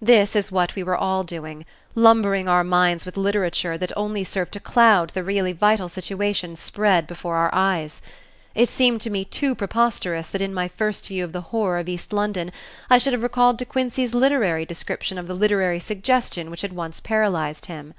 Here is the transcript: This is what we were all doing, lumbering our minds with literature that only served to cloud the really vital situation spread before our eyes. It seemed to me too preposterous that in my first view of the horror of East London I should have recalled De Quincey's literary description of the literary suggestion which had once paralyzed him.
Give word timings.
This 0.00 0.34
is 0.34 0.50
what 0.50 0.74
we 0.74 0.82
were 0.82 0.96
all 0.96 1.22
doing, 1.22 1.66
lumbering 1.94 2.48
our 2.48 2.64
minds 2.64 3.04
with 3.04 3.18
literature 3.18 3.76
that 3.76 3.94
only 3.94 4.24
served 4.24 4.52
to 4.52 4.58
cloud 4.58 5.10
the 5.10 5.22
really 5.22 5.52
vital 5.52 5.86
situation 5.86 6.56
spread 6.56 7.06
before 7.06 7.36
our 7.36 7.50
eyes. 7.52 8.00
It 8.54 8.70
seemed 8.70 9.02
to 9.02 9.10
me 9.10 9.22
too 9.26 9.54
preposterous 9.54 10.28
that 10.28 10.40
in 10.40 10.54
my 10.54 10.66
first 10.68 11.08
view 11.08 11.24
of 11.24 11.32
the 11.32 11.42
horror 11.52 11.78
of 11.78 11.90
East 11.90 12.10
London 12.14 12.52
I 12.88 12.96
should 12.96 13.12
have 13.12 13.22
recalled 13.22 13.58
De 13.58 13.66
Quincey's 13.66 14.14
literary 14.14 14.64
description 14.64 15.18
of 15.18 15.28
the 15.28 15.34
literary 15.34 15.78
suggestion 15.78 16.50
which 16.50 16.62
had 16.62 16.72
once 16.72 16.98
paralyzed 16.98 17.66
him. 17.66 17.92